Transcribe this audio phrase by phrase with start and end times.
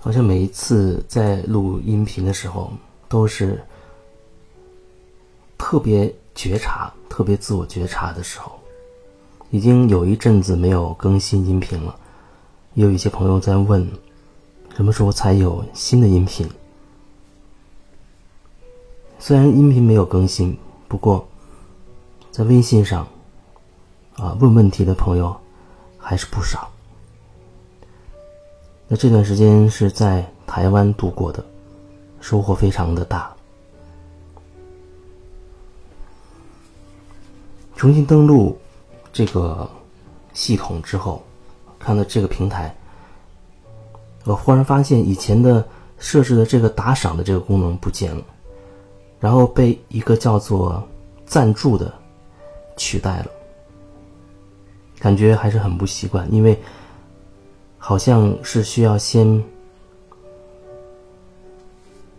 [0.00, 2.72] 好像每一次在录音频的时候，
[3.06, 3.62] 都是
[5.58, 8.52] 特别觉察、特别自我觉察的时候。
[9.50, 11.94] 已经有一阵子没有更新音频了，
[12.74, 13.86] 也有一些朋友在问，
[14.74, 16.48] 什么时候才有新的音频？
[19.18, 20.56] 虽然音频没有更新，
[20.88, 21.28] 不过
[22.30, 23.06] 在微信上
[24.16, 25.36] 啊问问题的朋友
[25.98, 26.70] 还是不少。
[28.92, 31.44] 那这段时间是在台湾度过的，
[32.20, 33.32] 收获非常的大。
[37.76, 38.58] 重新登录。
[39.12, 39.68] 这个
[40.32, 41.20] 系统之后，
[41.80, 42.72] 看到这个平台，
[44.24, 45.66] 我忽然发现以前的
[45.98, 48.22] 设置的这个打赏的这个功能不见了，
[49.18, 50.80] 然后被一个叫做
[51.26, 51.92] 赞助的
[52.76, 53.26] 取代了，
[55.00, 56.56] 感觉还是很不习惯，因为
[57.80, 59.42] 好像是需要先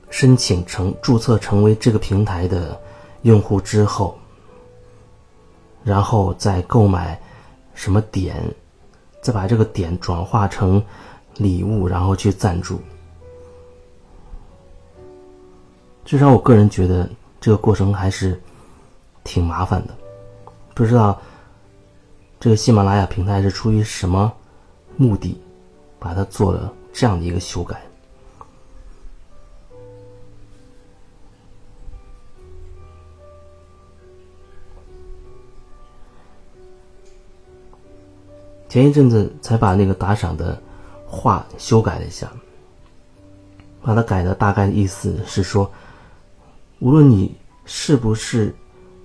[0.10, 2.78] 申请成注册成为这个平台的
[3.22, 4.18] 用户之后。
[5.84, 7.20] 然后再购买
[7.74, 8.36] 什么点，
[9.22, 10.84] 再把这个点转化成
[11.38, 12.80] 礼物，然后去赞助。
[16.06, 17.10] 至少我个人觉得
[17.40, 18.40] 这个过程还是
[19.24, 19.94] 挺麻烦的。
[20.76, 21.20] 不知道
[22.40, 24.32] 这个喜马拉雅平台是出于什么
[24.98, 25.42] 目的，
[26.02, 27.80] 把它做了这样的一个修改。
[38.68, 40.60] 前一阵子才把那个打赏的
[41.06, 42.32] 话修改了一下，
[43.84, 45.72] 把它改的大概意思是说，
[46.80, 48.56] 无论你是不是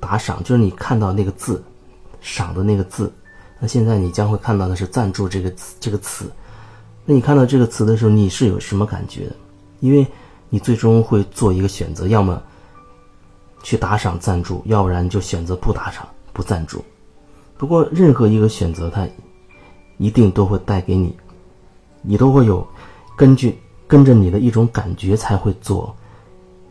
[0.00, 1.62] 打赏，就是你看到那个字
[2.22, 3.12] “赏”的那个字，
[3.58, 6.30] 那现在你将会看到的是“赞助”这个词这个词。
[7.06, 9.36] 那你看到这个词的时候，你是有什么感觉的？
[9.80, 10.06] 因为
[10.50, 12.42] 你最终会做一个选择，要么
[13.62, 16.84] 去打赏赞助，要不然就选择不打赏不赞助。
[17.56, 19.08] 不过任何一个选择，它。
[19.98, 21.16] 一定都会带给你，
[22.02, 22.68] 你都会有
[23.16, 25.96] 根据跟着你的一种感觉才会做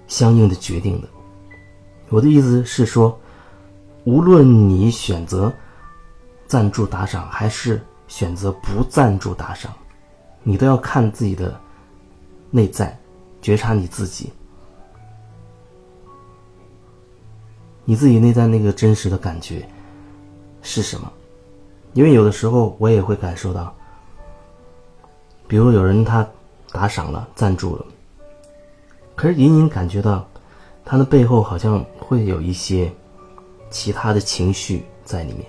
[0.06, 1.08] 相应的决定的。
[2.10, 3.20] 我的意思是说，
[4.04, 5.52] 无论你选择
[6.46, 9.74] 赞助打赏还是选择不赞助打赏，
[10.48, 11.60] 你都要看自己的
[12.52, 12.96] 内在，
[13.42, 14.32] 觉察你自己，
[17.84, 19.68] 你自己内在那个真实的感觉
[20.62, 21.12] 是什么。
[21.94, 23.74] 因为有的时候我也会感受到，
[25.48, 26.28] 比如有人他
[26.72, 27.86] 打赏了、赞助了，
[29.16, 30.28] 可是隐隐感觉到
[30.86, 32.94] 他的背后好像会有一些
[33.72, 35.44] 其他的情绪在里面。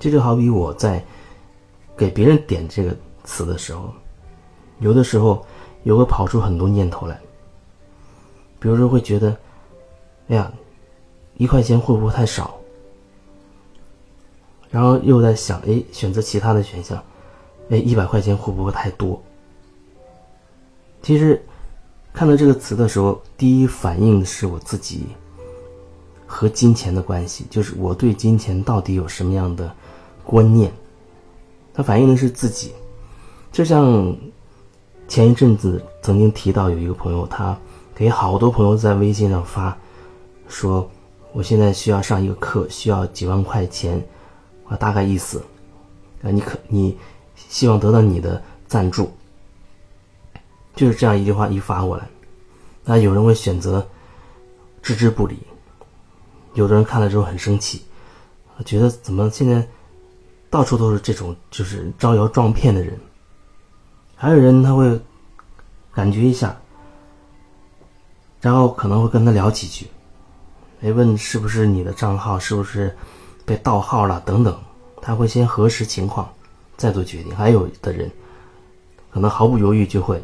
[0.00, 1.04] 这就好比我在
[2.00, 3.92] 给别人点这个词的时候，
[4.78, 5.44] 有的时候
[5.82, 7.20] 也会跑出很多念头来，
[8.58, 9.36] 比如说会觉得，
[10.28, 10.50] 哎呀，
[11.36, 12.56] 一块钱会不会太少？
[14.70, 17.04] 然后又在想，哎，选择其他的选项，
[17.68, 19.22] 哎，一百块钱会不会太多？
[21.02, 21.44] 其实，
[22.14, 25.04] 看到这个词的时候，第一反应是我自己
[26.26, 29.70] 和金钱的关系，就是我对金钱到底有什么样的
[30.24, 30.72] 观念？
[31.80, 32.74] 它反映的是自己。
[33.50, 34.14] 就像
[35.08, 37.58] 前一阵子曾经提到，有一个朋友，他
[37.94, 39.74] 给好多朋友在微信上发，
[40.46, 40.86] 说
[41.32, 43.98] 我现在需要上一个课，需要几万块钱。
[44.68, 45.42] 啊，大概意思，
[46.22, 46.96] 啊，你可你
[47.34, 49.10] 希望得到你的赞助，
[50.76, 52.06] 就是这样一句话一发过来，
[52.84, 53.84] 那有人会选择
[54.82, 55.38] 置之不理，
[56.52, 57.82] 有的人看了之后很生气，
[58.66, 59.66] 觉得怎么现在
[60.50, 62.98] 到处都是这种就是招摇撞骗的人，
[64.16, 65.00] 还有人他会
[65.94, 66.54] 感觉一下，
[68.40, 69.86] 然后可能会跟他聊几句，
[70.82, 72.94] 哎，问是不是你的账号，是不是？
[73.46, 74.56] 被盗号了等等，
[75.02, 76.32] 他会先核实情况，
[76.76, 77.34] 再做决定。
[77.34, 78.08] 还有的人
[79.10, 80.22] 可能毫不犹豫就会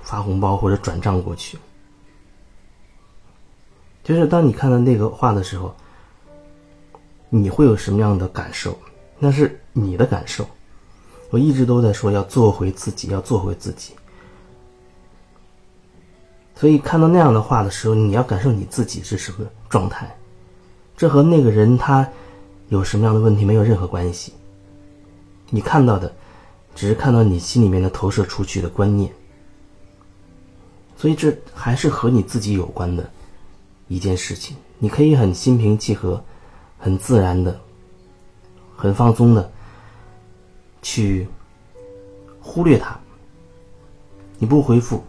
[0.00, 1.58] 发红包或者转账过去。
[4.02, 5.74] 就是当你看到那个话的时候，
[7.28, 8.78] 你会有什么样的感受？
[9.18, 10.46] 那是你的感受。
[11.30, 13.92] 我一直都在说要做回自己，要做回自己。
[16.54, 20.16] 所以看到那样的话的时候，你要感受你自己是什么状态。
[20.96, 22.08] 这和那个人他。
[22.70, 24.34] 有什么样的问题没有任何关系。
[25.48, 26.12] 你看到的，
[26.74, 29.10] 只是看到你心里面的投射出去的观念，
[30.94, 33.10] 所以这还是和你自己有关的
[33.86, 34.54] 一件事情。
[34.78, 36.22] 你可以很心平气和、
[36.76, 37.58] 很自然的、
[38.78, 39.50] 很放松的
[40.80, 41.26] 去
[42.40, 42.96] 忽略它，
[44.38, 45.02] 你不回复，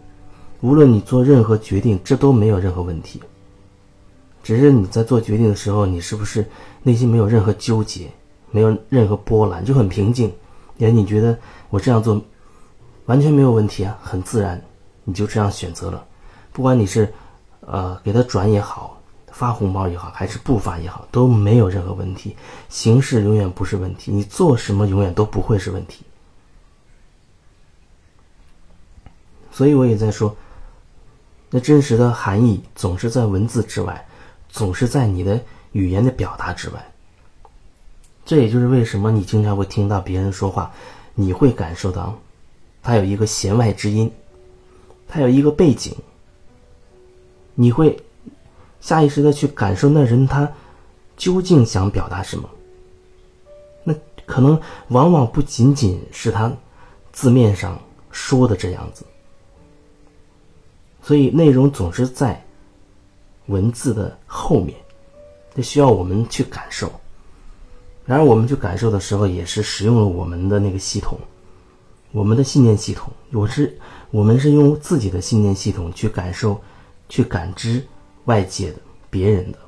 [0.60, 3.22] 无论你做任何决定，这都没有任何问题。
[4.42, 6.44] 只是你在做决定的时候，你是不是
[6.82, 8.10] 内心没有任何纠结，
[8.50, 10.32] 没有任何波澜，就很平静？
[10.78, 11.38] 也你觉得
[11.68, 12.20] 我这样做
[13.06, 14.60] 完全没有问题啊，很自然，
[15.04, 16.04] 你就这样选择了。
[16.52, 17.10] 不管你是
[17.60, 18.99] 呃给他转也好，
[19.32, 22.36] 发红包也好，还是不发也好，都没有任何问题。
[22.68, 26.04] 形式永远不是问题，你做什么永远都不会是问题。
[29.50, 30.36] 所以我也在说，
[31.50, 34.06] 那真实的含义总是在文字之外。
[34.52, 35.40] 总是在你的
[35.70, 36.92] 语言的表达之外。
[38.24, 40.72] 这也就是为什么你经常会听到别人说话，
[41.14, 42.18] 你会感受到，
[42.82, 44.10] 他有一个弦外之音，
[45.06, 45.94] 他有一个背景。
[47.54, 47.96] 你会
[48.80, 50.50] 下意识的去感受那人他
[51.16, 52.48] 究竟想表达什么。
[53.84, 53.94] 那
[54.26, 56.52] 可能往往不仅仅是他
[57.12, 57.78] 字面上
[58.10, 59.04] 说的这样子。
[61.02, 62.42] 所以内容总是在。
[63.46, 64.78] 文字的后面，
[65.56, 66.88] 这需要我们去感受。
[68.06, 71.18] 然而，我们去感受的时候，也是使用了我们的那个系统，
[72.12, 73.12] 我们的信念系统。
[73.32, 73.76] 我是
[74.12, 76.60] 我们是用自己的信念系统去感受、
[77.08, 77.84] 去感知
[78.26, 78.78] 外界的、
[79.08, 79.58] 别人的。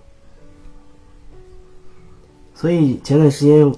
[2.54, 3.74] 所以前段时间，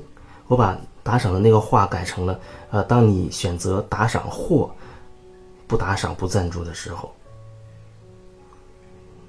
[0.47, 2.39] 我把打赏的那个话改成了：
[2.71, 4.71] 呃，当你选择打赏或
[5.67, 7.13] 不打赏、不赞助的时候。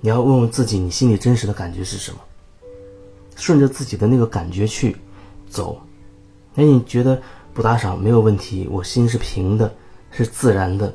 [0.01, 2.19] 你要问问自己，你心里真实的感觉是什么？
[3.35, 4.95] 顺着自己的那个感觉去
[5.49, 5.81] 走。
[6.53, 7.21] 那你觉得
[7.53, 9.73] 不打赏没有问题，我心是平的，
[10.11, 10.93] 是自然的，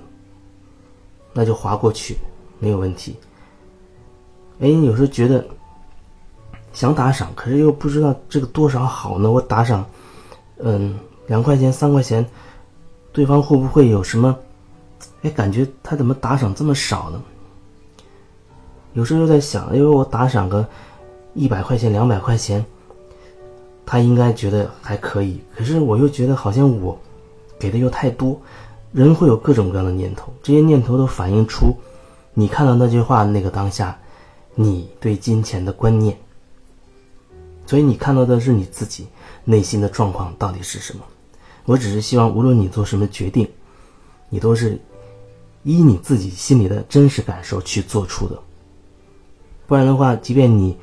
[1.32, 2.18] 那就划过去，
[2.58, 3.16] 没有问题。
[4.60, 5.44] 哎，你有时候觉得
[6.72, 9.30] 想打赏，可是又不知道这个多少好呢？
[9.30, 9.84] 我打赏，
[10.58, 12.24] 嗯，两块钱、三块钱，
[13.12, 14.36] 对方会不会有什么？
[15.22, 17.22] 哎，感觉他怎么打赏这么少呢？
[18.92, 20.66] 有时候又在想，因为我打赏个
[21.32, 22.64] 一百块钱、两百块钱，
[23.86, 25.40] 他应该觉得还可以。
[25.56, 26.98] 可是我又觉得好像我
[27.58, 28.38] 给的又太多，
[28.92, 31.74] 人会有各种各样的念头，这些念头都反映出
[32.34, 33.96] 你看到那句话那个当下，
[34.54, 36.16] 你对金钱的观念。
[37.66, 39.06] 所以你看到的是你自己
[39.44, 41.04] 内心的状况到底是什么？
[41.66, 43.48] 我只是希望，无论你做什么决定，
[44.28, 44.80] 你都是
[45.62, 48.36] 依你自己心里的真实感受去做出的。
[49.68, 50.76] 不然的话，即便你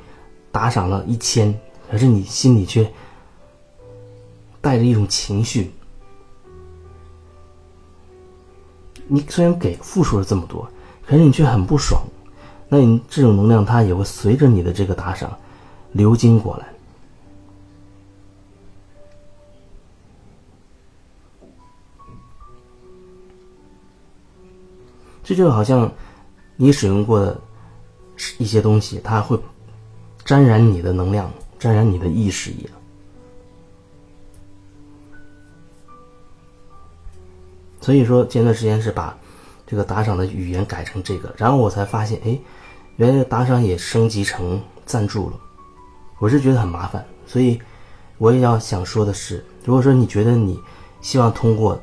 [0.50, 1.54] 打赏了一千，
[1.90, 2.90] 可是你心里却
[4.62, 5.70] 带着一种情绪。
[9.06, 10.66] 你虽然给付出了这么多，
[11.06, 12.02] 可是你却很不爽，
[12.68, 15.38] 那你这种能量它也会随着你的这个打赏
[15.92, 16.66] 流经过来。
[25.24, 25.90] 这就好像
[26.56, 27.40] 你使用过的。
[28.36, 29.38] 一些东西，它会
[30.24, 32.72] 沾染你的能量，沾染你的意识一样。
[37.80, 39.16] 所以说，前段时间是把
[39.64, 42.36] 这个打赏的语言改成这个，然后我才发现，哎，
[42.98, 45.36] 原来打赏也升级成赞助了。
[46.18, 47.56] 我是觉得很麻烦，所以
[48.18, 50.60] 我也要想说的是，如果说你觉得你
[51.00, 51.80] 希望通过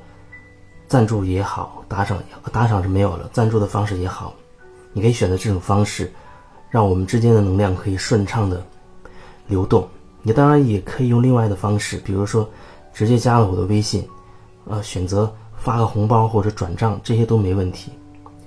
[0.90, 4.34] 赞助也好，打赏也打赏是没有了，赞助的方式也好，
[4.92, 6.12] 你可以选择这种方式。
[6.70, 8.62] 让我们之间的能量可以顺畅的
[9.48, 9.88] 流动。
[10.22, 12.50] 你当然也可以用另外的方式，比如说
[12.94, 14.06] 直接加了我的微信，
[14.66, 17.92] 呃，选择发个红包或者转账，这些都没问题；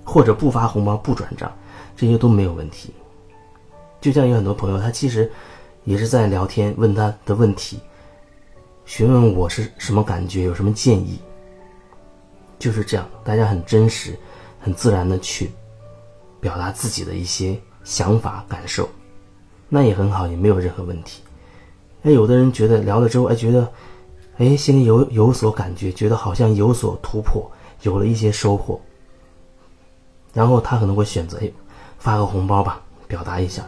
[0.05, 1.51] 或者不发红包不转账，
[1.99, 2.95] 这些都没有问题。
[4.01, 5.31] 就像有很多朋友，他其实
[5.85, 7.79] 也是在聊天，问他的问题，
[8.87, 11.19] 询问我是什么感觉，有什么建议，
[12.59, 14.17] 就是这样，大家很真实、
[14.59, 15.51] 很自然的去
[16.41, 17.61] 表达自己的一些。
[17.85, 18.87] 想法感受，
[19.67, 21.23] 那也很好，也没有任何问题。
[22.03, 23.67] 哎，有的人觉得聊了之后，哎，觉得，
[24.37, 27.51] 哎，心里有有所感觉，觉得好像有所突破，
[27.81, 28.79] 有了一些收获。
[30.35, 31.51] 然后他可能会选择，哎，
[31.99, 33.65] 发个红包吧，表达一下。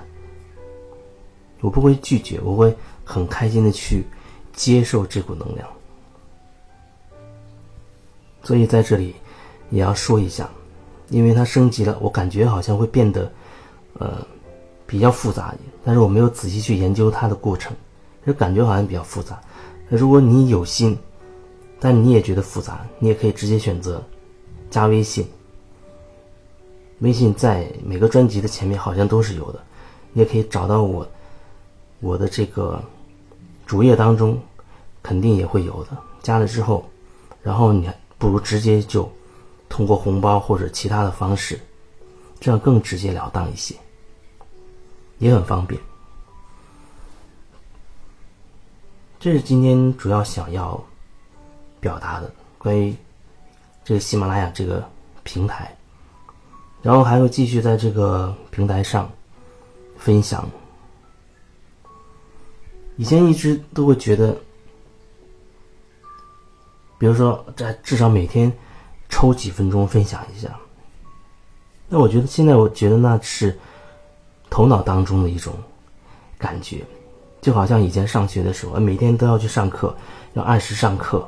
[1.61, 4.05] 我不会拒绝，我会很开心的去
[4.53, 5.69] 接受这股能量。
[8.43, 9.15] 所以在这里
[9.71, 10.49] 也要说一下，
[11.09, 13.31] 因为它升级了，我感觉好像会变得。
[13.95, 14.25] 呃，
[14.87, 17.77] 比较复杂一点，但是我没有仔细去研究它的过程，
[18.25, 19.39] 就感觉好像比较复杂。
[19.89, 20.97] 如果你有心，
[21.79, 24.03] 但你也觉得复杂，你也可以直接选择
[24.71, 25.29] 加微信。
[27.01, 29.63] 微信在每个专辑的前面好像都是有的，
[30.13, 31.07] 你也可以找到我，
[32.01, 32.83] 我的这个
[33.67, 34.41] 主页当中
[35.03, 35.97] 肯定也会有的。
[36.23, 36.89] 加了之后，
[37.43, 39.11] 然后你不如直接就
[39.69, 41.59] 通过红包或者其他的方式，
[42.39, 43.75] 这样更直截了当一些，
[45.19, 45.81] 也很方便。
[49.19, 50.83] 这是今天主要想要
[51.79, 52.95] 表达的关于
[53.85, 54.87] 这个喜马拉雅这个
[55.23, 55.75] 平台，
[56.83, 59.11] 然后还会继续在这个平台上
[59.97, 60.49] 分享。
[62.97, 64.37] 以前一直都会觉得，
[66.99, 68.53] 比如说在至少每天
[69.09, 70.55] 抽几分钟分享一下，
[71.89, 73.59] 那我觉得现在我觉得那是
[74.51, 75.55] 头脑当中的一种
[76.39, 76.85] 感觉。
[77.41, 79.97] 就好像以前上学的时候，每天都要去上课，
[80.35, 81.27] 要按时上课，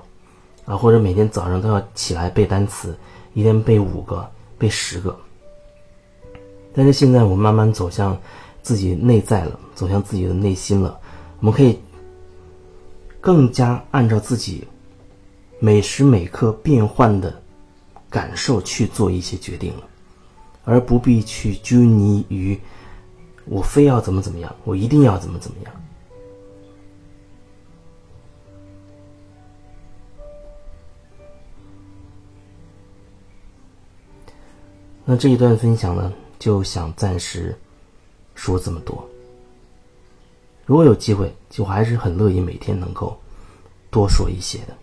[0.66, 2.94] 啊，或者每天早上都要起来背单词，
[3.32, 5.18] 一天背五个、背十个。
[6.74, 8.18] 但是现在我慢慢走向
[8.62, 10.98] 自己内在了，走向自己的内心了，
[11.40, 11.78] 我们可以
[13.20, 14.66] 更加按照自己
[15.58, 17.42] 每时每刻变换的
[18.08, 19.82] 感受去做一些决定了，
[20.64, 22.58] 而不必去拘泥于
[23.44, 25.72] 我非要怎么怎么样，我一定要怎么怎么样。
[35.04, 36.12] 那这一段分享呢，
[36.42, 37.56] 就想暂时
[38.34, 39.08] 说这么多。
[40.66, 43.16] 如果有机会，就还是很乐意每天能够
[43.92, 44.76] 多说一些的。